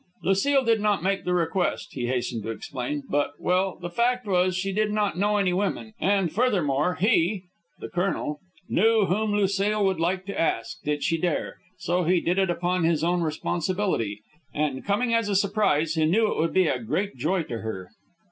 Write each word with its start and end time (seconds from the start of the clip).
Lucile 0.23 0.63
did 0.65 0.81
not 0.81 1.03
make 1.03 1.25
the 1.25 1.33
request, 1.35 1.89
he 1.93 2.07
hastened 2.07 2.41
to 2.41 2.49
explain, 2.49 3.03
but 3.07 3.33
well, 3.39 3.77
the 3.79 3.87
fact 3.91 4.25
was 4.25 4.57
she 4.57 4.71
did 4.73 4.91
not 4.91 5.15
know 5.15 5.37
any 5.37 5.53
women, 5.53 5.93
and, 5.99 6.31
furthermore, 6.33 6.95
he 6.95 7.43
(the 7.77 7.87
colonel) 7.87 8.39
knew 8.67 9.05
whom 9.05 9.31
Lucile 9.31 9.85
would 9.85 9.99
like 9.99 10.25
to 10.25 10.41
ask, 10.41 10.81
did 10.81 11.03
she 11.03 11.19
dare. 11.19 11.57
So 11.77 12.03
he 12.03 12.19
did 12.19 12.39
it 12.39 12.49
upon 12.49 12.83
his 12.83 13.03
own 13.03 13.21
responsibility. 13.21 14.21
And 14.55 14.83
coming 14.83 15.13
as 15.13 15.29
a 15.29 15.35
surprise, 15.35 15.93
he 15.93 16.05
knew 16.07 16.31
it 16.31 16.37
would 16.39 16.51
be 16.51 16.65
a 16.67 16.79
great 16.81 17.15
joy 17.17 17.43
to 17.43 17.59
her. 17.59 17.91